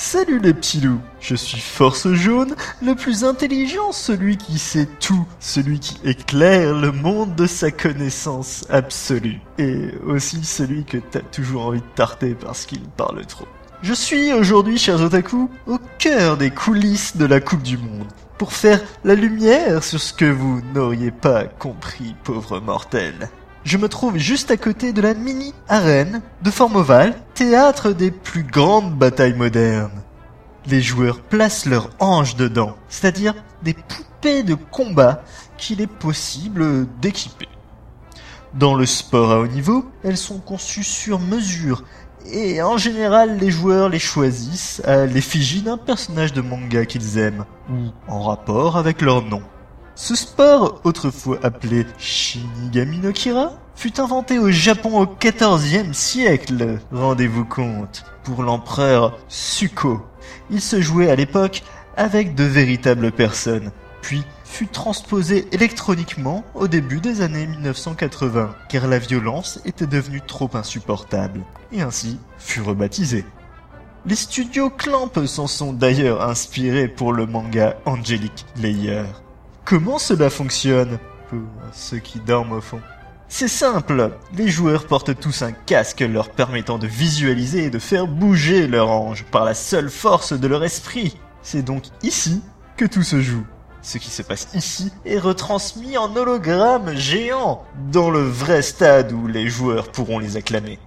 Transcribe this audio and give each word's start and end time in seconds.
Salut 0.00 0.38
les 0.38 0.54
petits 0.54 0.80
loups, 0.80 1.00
je 1.20 1.34
suis 1.34 1.58
Force 1.58 2.12
Jaune, 2.12 2.54
le 2.80 2.94
plus 2.94 3.24
intelligent, 3.24 3.90
celui 3.90 4.36
qui 4.36 4.56
sait 4.56 4.86
tout, 5.00 5.26
celui 5.40 5.80
qui 5.80 5.98
éclaire 6.04 6.72
le 6.72 6.92
monde 6.92 7.34
de 7.34 7.48
sa 7.48 7.72
connaissance 7.72 8.64
absolue. 8.70 9.40
Et 9.58 9.88
aussi 10.06 10.44
celui 10.44 10.84
que 10.84 10.98
t'as 10.98 11.18
toujours 11.18 11.66
envie 11.66 11.80
de 11.80 11.94
tarter 11.96 12.36
parce 12.36 12.64
qu'il 12.64 12.82
parle 12.96 13.26
trop. 13.26 13.48
Je 13.82 13.92
suis 13.92 14.32
aujourd'hui, 14.32 14.78
chers 14.78 15.02
otaku, 15.02 15.50
au 15.66 15.80
cœur 15.98 16.36
des 16.36 16.50
coulisses 16.50 17.16
de 17.16 17.26
la 17.26 17.40
Coupe 17.40 17.64
du 17.64 17.76
Monde, 17.76 18.06
pour 18.38 18.52
faire 18.52 18.80
la 19.02 19.16
lumière 19.16 19.82
sur 19.82 20.00
ce 20.00 20.12
que 20.12 20.30
vous 20.30 20.62
n'auriez 20.74 21.10
pas 21.10 21.42
compris, 21.42 22.14
pauvre 22.22 22.60
mortel. 22.60 23.28
Je 23.68 23.76
me 23.76 23.90
trouve 23.90 24.16
juste 24.16 24.50
à 24.50 24.56
côté 24.56 24.94
de 24.94 25.02
la 25.02 25.12
mini-arène 25.12 26.22
de 26.40 26.50
forme 26.50 26.76
ovale, 26.76 27.14
théâtre 27.34 27.92
des 27.92 28.10
plus 28.10 28.42
grandes 28.42 28.94
batailles 28.94 29.36
modernes. 29.36 30.02
Les 30.64 30.80
joueurs 30.80 31.20
placent 31.20 31.66
leurs 31.66 31.90
anges 31.98 32.34
dedans, 32.34 32.76
c'est-à-dire 32.88 33.34
des 33.62 33.74
poupées 33.74 34.42
de 34.42 34.54
combat 34.54 35.22
qu'il 35.58 35.82
est 35.82 35.86
possible 35.86 36.86
d'équiper. 37.02 37.46
Dans 38.54 38.74
le 38.74 38.86
sport 38.86 39.32
à 39.32 39.40
haut 39.40 39.46
niveau, 39.46 39.84
elles 40.02 40.16
sont 40.16 40.38
conçues 40.38 40.82
sur 40.82 41.18
mesure 41.18 41.84
et 42.32 42.62
en 42.62 42.78
général 42.78 43.36
les 43.36 43.50
joueurs 43.50 43.90
les 43.90 43.98
choisissent 43.98 44.80
à 44.86 45.04
l'effigie 45.04 45.60
d'un 45.60 45.76
personnage 45.76 46.32
de 46.32 46.40
manga 46.40 46.86
qu'ils 46.86 47.18
aiment 47.18 47.44
ou 47.70 47.90
en 48.10 48.22
rapport 48.22 48.78
avec 48.78 49.02
leur 49.02 49.20
nom. 49.20 49.42
Ce 50.00 50.14
sport, 50.14 50.80
autrefois 50.84 51.40
appelé 51.42 51.84
Shinigami 51.98 52.98
no 52.98 53.10
Kira, 53.10 53.54
fut 53.74 53.98
inventé 53.98 54.38
au 54.38 54.48
Japon 54.48 55.00
au 55.00 55.06
XIVe 55.06 55.92
siècle, 55.92 56.78
rendez-vous 56.92 57.44
compte, 57.44 58.04
pour 58.22 58.44
l'empereur 58.44 59.18
Suko. 59.26 60.00
Il 60.50 60.60
se 60.60 60.80
jouait 60.80 61.10
à 61.10 61.16
l'époque 61.16 61.64
avec 61.96 62.36
de 62.36 62.44
véritables 62.44 63.10
personnes, 63.10 63.72
puis 64.00 64.22
fut 64.44 64.68
transposé 64.68 65.48
électroniquement 65.50 66.44
au 66.54 66.68
début 66.68 67.00
des 67.00 67.20
années 67.20 67.48
1980, 67.48 68.54
car 68.68 68.86
la 68.86 69.00
violence 69.00 69.60
était 69.64 69.88
devenue 69.88 70.22
trop 70.24 70.48
insupportable, 70.54 71.40
et 71.72 71.82
ainsi 71.82 72.20
fut 72.38 72.62
rebaptisé. 72.62 73.24
Les 74.06 74.14
studios 74.14 74.70
Clamp 74.70 75.10
s'en 75.26 75.48
sont 75.48 75.72
d'ailleurs 75.72 76.22
inspirés 76.22 76.86
pour 76.86 77.12
le 77.12 77.26
manga 77.26 77.76
Angelic 77.84 78.46
Layer. 78.62 79.02
Comment 79.68 79.98
cela 79.98 80.30
fonctionne? 80.30 80.98
Pour 81.28 81.40
ceux 81.74 81.98
qui 81.98 82.20
dorment 82.20 82.54
au 82.54 82.60
fond. 82.62 82.80
C'est 83.28 83.48
simple, 83.48 84.12
les 84.32 84.48
joueurs 84.48 84.86
portent 84.86 85.20
tous 85.20 85.42
un 85.42 85.52
casque 85.52 86.00
leur 86.00 86.30
permettant 86.30 86.78
de 86.78 86.86
visualiser 86.86 87.64
et 87.64 87.70
de 87.70 87.78
faire 87.78 88.06
bouger 88.06 88.66
leur 88.66 88.90
ange 88.90 89.24
par 89.24 89.44
la 89.44 89.52
seule 89.52 89.90
force 89.90 90.32
de 90.32 90.48
leur 90.48 90.64
esprit. 90.64 91.18
C'est 91.42 91.60
donc 91.60 91.84
ici 92.02 92.42
que 92.78 92.86
tout 92.86 93.02
se 93.02 93.20
joue. 93.20 93.44
Ce 93.82 93.98
qui 93.98 94.08
se 94.08 94.22
passe 94.22 94.48
ici 94.54 94.90
est 95.04 95.18
retransmis 95.18 95.98
en 95.98 96.16
hologramme 96.16 96.96
géant 96.96 97.62
dans 97.92 98.08
le 98.08 98.22
vrai 98.22 98.62
stade 98.62 99.12
où 99.12 99.26
les 99.26 99.48
joueurs 99.48 99.92
pourront 99.92 100.18
les 100.18 100.38
acclamer. 100.38 100.78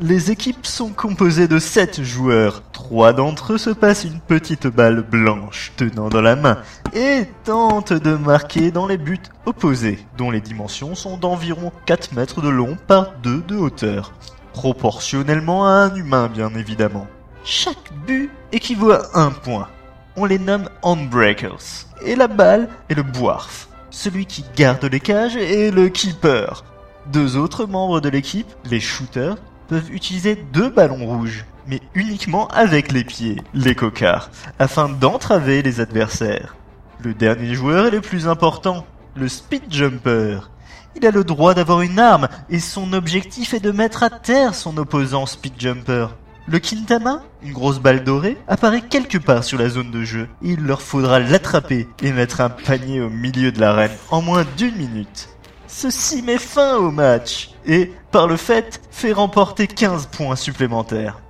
Les 0.00 0.32
équipes 0.32 0.66
sont 0.66 0.88
composées 0.88 1.46
de 1.46 1.60
7 1.60 2.02
joueurs. 2.02 2.64
Trois 2.72 3.12
d'entre 3.12 3.52
eux 3.52 3.58
se 3.58 3.70
passent 3.70 4.02
une 4.02 4.18
petite 4.18 4.66
balle 4.66 5.02
blanche 5.02 5.70
tenant 5.76 6.08
dans 6.08 6.20
la 6.20 6.34
main 6.34 6.58
et 6.94 7.28
tentent 7.44 7.92
de 7.92 8.16
marquer 8.16 8.72
dans 8.72 8.88
les 8.88 8.98
buts 8.98 9.20
opposés, 9.46 10.04
dont 10.18 10.32
les 10.32 10.40
dimensions 10.40 10.96
sont 10.96 11.16
d'environ 11.16 11.70
4 11.86 12.12
mètres 12.12 12.42
de 12.42 12.48
long 12.48 12.76
par 12.88 13.12
2 13.22 13.42
de 13.42 13.54
hauteur, 13.54 14.12
proportionnellement 14.52 15.64
à 15.64 15.70
un 15.70 15.94
humain 15.94 16.26
bien 16.26 16.52
évidemment. 16.56 17.06
Chaque 17.44 17.92
but 18.04 18.30
équivaut 18.50 18.90
à 18.90 19.02
un 19.14 19.30
point. 19.30 19.68
On 20.16 20.24
les 20.24 20.40
nomme 20.40 20.68
handbreakers. 20.82 21.86
Et 22.04 22.16
la 22.16 22.26
balle 22.26 22.68
est 22.88 22.94
le 22.94 23.04
boarf. 23.04 23.68
Celui 23.90 24.26
qui 24.26 24.44
garde 24.56 24.84
les 24.84 24.98
cages 24.98 25.36
est 25.36 25.70
le 25.70 25.88
keeper. 25.88 26.64
Deux 27.12 27.36
autres 27.36 27.66
membres 27.66 28.00
de 28.00 28.08
l'équipe, 28.08 28.52
les 28.64 28.80
shooters, 28.80 29.36
peuvent 29.68 29.92
utiliser 29.92 30.36
deux 30.52 30.68
ballons 30.68 31.06
rouges, 31.06 31.44
mais 31.66 31.80
uniquement 31.94 32.48
avec 32.48 32.92
les 32.92 33.04
pieds, 33.04 33.40
les 33.54 33.74
cocards, 33.74 34.30
afin 34.58 34.88
d'entraver 34.88 35.62
les 35.62 35.80
adversaires. 35.80 36.56
Le 37.00 37.14
dernier 37.14 37.54
joueur 37.54 37.86
est 37.86 37.90
le 37.90 38.00
plus 38.00 38.28
important, 38.28 38.86
le 39.16 39.28
speed 39.28 39.72
jumper. 39.72 40.50
Il 40.96 41.06
a 41.06 41.10
le 41.10 41.24
droit 41.24 41.54
d'avoir 41.54 41.82
une 41.82 41.98
arme 41.98 42.28
et 42.50 42.60
son 42.60 42.92
objectif 42.92 43.52
est 43.52 43.60
de 43.60 43.72
mettre 43.72 44.02
à 44.02 44.10
terre 44.10 44.54
son 44.54 44.76
opposant 44.76 45.26
speed 45.26 45.54
jumper. 45.58 46.06
Le 46.46 46.58
Kintama, 46.58 47.22
une 47.42 47.52
grosse 47.52 47.80
balle 47.80 48.04
dorée, 48.04 48.36
apparaît 48.48 48.82
quelque 48.82 49.16
part 49.16 49.44
sur 49.44 49.58
la 49.58 49.70
zone 49.70 49.90
de 49.90 50.04
jeu 50.04 50.28
il 50.42 50.60
leur 50.60 50.82
faudra 50.82 51.18
l'attraper 51.18 51.88
et 52.02 52.12
mettre 52.12 52.42
un 52.42 52.50
panier 52.50 53.00
au 53.00 53.08
milieu 53.08 53.50
de 53.50 53.60
l'arène 53.60 53.92
en 54.10 54.20
moins 54.20 54.44
d'une 54.56 54.76
minute. 54.76 55.33
Ceci 55.66 56.22
met 56.22 56.38
fin 56.38 56.76
au 56.76 56.90
match 56.90 57.50
et, 57.66 57.92
par 58.10 58.26
le 58.26 58.36
fait, 58.36 58.80
fait 58.90 59.12
remporter 59.12 59.66
15 59.66 60.06
points 60.06 60.36
supplémentaires. 60.36 61.20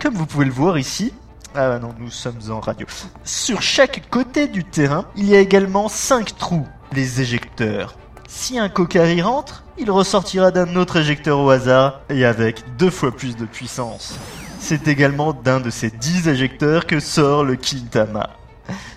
Comme 0.00 0.14
vous 0.14 0.26
pouvez 0.26 0.44
le 0.44 0.52
voir 0.52 0.78
ici, 0.78 1.12
ah 1.54 1.70
bah 1.70 1.78
non, 1.78 1.94
nous 1.98 2.10
sommes 2.10 2.40
en 2.50 2.60
radio. 2.60 2.86
Sur 3.24 3.62
chaque 3.62 4.10
côté 4.10 4.46
du 4.48 4.64
terrain, 4.64 5.06
il 5.16 5.26
y 5.26 5.34
a 5.34 5.40
également 5.40 5.88
5 5.88 6.36
trous, 6.36 6.66
les 6.92 7.20
éjecteurs. 7.22 7.96
Si 8.28 8.58
un 8.58 8.68
y 8.68 9.22
rentre, 9.22 9.64
il 9.78 9.90
ressortira 9.90 10.50
d'un 10.50 10.76
autre 10.76 10.96
éjecteur 10.96 11.38
au 11.38 11.48
hasard 11.48 12.00
et 12.10 12.24
avec 12.24 12.76
deux 12.76 12.90
fois 12.90 13.12
plus 13.12 13.36
de 13.36 13.46
puissance. 13.46 14.18
C'est 14.58 14.88
également 14.88 15.32
d'un 15.32 15.60
de 15.60 15.70
ces 15.70 15.90
10 15.90 16.28
éjecteurs 16.28 16.86
que 16.86 16.98
sort 16.98 17.44
le 17.44 17.56
Kintama. 17.56 18.30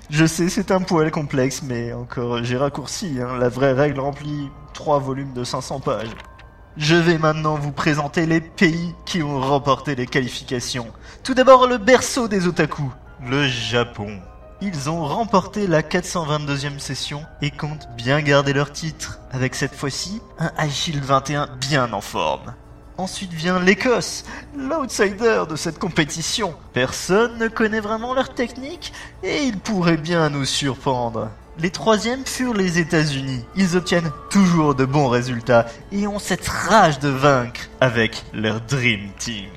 Je 0.09 0.25
sais, 0.25 0.49
c'est 0.49 0.71
un 0.71 0.81
poil 0.81 1.11
complexe, 1.11 1.61
mais 1.61 1.93
encore, 1.93 2.43
j'ai 2.43 2.57
raccourci, 2.57 3.19
hein. 3.21 3.37
la 3.37 3.47
vraie 3.47 3.73
règle 3.73 3.99
remplit 3.99 4.49
3 4.73 4.97
volumes 4.97 5.33
de 5.33 5.43
500 5.43 5.81
pages. 5.81 6.15
Je 6.77 6.95
vais 6.95 7.19
maintenant 7.19 7.55
vous 7.55 7.71
présenter 7.71 8.25
les 8.25 8.41
pays 8.41 8.95
qui 9.05 9.21
ont 9.21 9.39
remporté 9.39 9.93
les 9.93 10.07
qualifications. 10.07 10.87
Tout 11.23 11.35
d'abord 11.35 11.67
le 11.67 11.77
berceau 11.77 12.27
des 12.27 12.47
otaku, 12.47 12.91
le 13.23 13.47
Japon. 13.47 14.19
Ils 14.61 14.89
ont 14.89 15.05
remporté 15.05 15.67
la 15.67 15.83
422e 15.83 16.79
session 16.79 17.23
et 17.43 17.51
comptent 17.51 17.87
bien 17.95 18.19
garder 18.21 18.53
leur 18.53 18.71
titre, 18.71 19.19
avec 19.31 19.53
cette 19.53 19.75
fois-ci 19.75 20.21
un 20.39 20.51
Agile 20.57 21.01
21 21.01 21.49
bien 21.61 21.93
en 21.93 22.01
forme. 22.01 22.55
Ensuite 22.99 23.31
vient 23.31 23.61
l'Écosse, 23.61 24.25
l'outsider 24.57 25.43
de 25.49 25.55
cette 25.55 25.79
compétition. 25.79 26.53
Personne 26.73 27.37
ne 27.37 27.47
connaît 27.47 27.79
vraiment 27.79 28.13
leur 28.13 28.33
technique 28.33 28.91
et 29.23 29.43
ils 29.43 29.57
pourraient 29.57 29.95
bien 29.95 30.29
nous 30.29 30.43
surprendre. 30.43 31.29
Les 31.59 31.69
troisièmes 31.69 32.25
furent 32.25 32.53
les 32.53 32.77
États-Unis. 32.77 33.45
Ils 33.55 33.77
obtiennent 33.77 34.11
toujours 34.29 34.75
de 34.75 34.83
bons 34.83 35.07
résultats 35.07 35.67
et 35.93 36.07
ont 36.07 36.19
cette 36.19 36.49
rage 36.49 36.99
de 36.99 37.07
vaincre 37.07 37.69
avec 37.79 38.25
leur 38.33 38.59
Dream 38.59 39.11
Team. 39.17 39.47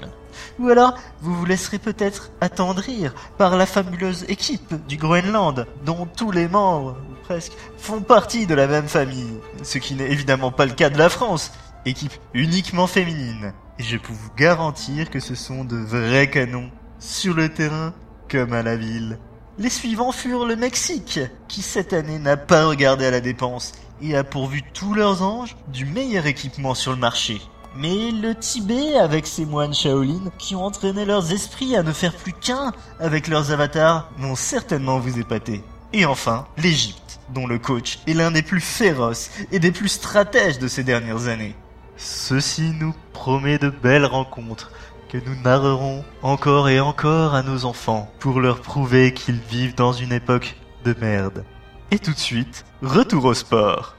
Ou 0.61 0.69
alors, 0.69 0.95
vous 1.21 1.35
vous 1.35 1.45
laisserez 1.45 1.81
peut-être 1.81 2.31
attendrir 2.41 3.13
par 3.39 3.57
la 3.57 3.67
fabuleuse 3.67 4.25
équipe 4.29 4.87
du 4.87 4.97
Groenland, 4.97 5.67
dont 5.85 6.07
tous 6.07 6.31
les 6.31 6.47
membres, 6.47 6.97
presque, 7.25 7.55
font 7.77 8.03
partie 8.03 8.47
de 8.47 8.55
la 8.55 8.69
même 8.69 8.87
famille. 8.87 9.41
Ce 9.65 9.79
qui 9.79 9.95
n'est 9.95 10.13
évidemment 10.13 10.53
pas 10.53 10.67
le 10.67 10.75
cas 10.75 10.91
de 10.91 10.99
la 10.99 11.09
France, 11.09 11.51
équipe 11.87 12.13
uniquement 12.35 12.87
féminine. 12.87 13.53
Et 13.79 13.83
je 13.83 13.97
peux 13.97 14.13
vous 14.13 14.31
garantir 14.37 15.11
que 15.11 15.21
ce 15.21 15.35
sont 15.35 15.65
de 15.65 15.77
vrais 15.77 16.31
canons, 16.31 16.71
sur 16.99 17.35
le 17.35 17.49
terrain 17.49 17.95
comme 18.31 18.53
à 18.53 18.63
la 18.63 18.77
ville. 18.77 19.19
Les 19.59 19.71
suivants 19.71 20.13
furent 20.13 20.47
le 20.47 20.57
Mexique, 20.57 21.21
qui 21.49 21.63
cette 21.63 21.93
année 21.93 22.19
n'a 22.19 22.37
pas 22.37 22.67
regardé 22.67 23.05
à 23.05 23.11
la 23.11 23.21
dépense 23.21 23.73
et 24.01 24.17
a 24.17 24.25
pourvu 24.25 24.63
tous 24.75 24.95
leurs 24.95 25.23
anges 25.23 25.57
du 25.69 25.85
meilleur 25.85 26.27
équipement 26.27 26.75
sur 26.75 26.93
le 26.93 26.99
marché. 26.99 27.41
Mais 27.77 28.11
le 28.11 28.35
Tibet, 28.35 28.97
avec 28.97 29.27
ses 29.27 29.47
moines 29.47 29.75
Shaolin, 29.75 30.31
qui 30.39 30.55
ont 30.55 30.65
entraîné 30.65 31.05
leurs 31.05 31.33
esprits 31.33 31.77
à 31.77 31.83
ne 31.83 31.93
faire 31.93 32.15
plus 32.15 32.33
qu'un 32.33 32.73
avec 33.01 33.29
leurs 33.29 33.51
avatars, 33.51 34.11
vont 34.19 34.35
certainement 34.35 34.99
vous 34.99 35.19
épater. 35.19 35.63
Et 35.95 36.05
enfin, 36.05 36.47
l'Égypte, 36.59 37.21
dont 37.31 37.47
le 37.47 37.59
coach 37.59 37.99
est 38.07 38.15
l'un 38.15 38.31
des 38.31 38.43
plus 38.43 38.61
féroces 38.61 39.31
et 39.53 39.59
des 39.59 39.73
plus 39.73 39.89
stratèges 39.89 40.59
de 40.59 40.69
ces 40.69 40.85
dernières 40.85 41.29
années. 41.29 41.55
Ceci 42.05 42.73
nous 42.81 42.93
promet 43.13 43.59
de 43.59 43.71
belles 43.71 44.07
rencontres 44.07 44.73
que 45.09 45.19
nous 45.19 45.41
narrerons 45.41 46.05
encore 46.23 46.69
et 46.69 46.81
encore 46.81 47.37
à 47.37 47.45
nos 47.45 47.65
enfants 47.65 48.13
pour 48.19 48.41
leur 48.41 48.61
prouver 48.61 49.15
qu'ils 49.15 49.39
vivent 49.39 49.77
dans 49.77 49.93
une 49.93 50.11
époque 50.11 50.57
de 50.85 50.97
merde. 51.01 51.45
Et 51.93 52.01
tout 52.01 52.13
de 52.13 52.19
suite, 52.19 52.65
retour 52.83 53.25
au 53.27 53.35
sport. 53.35 53.95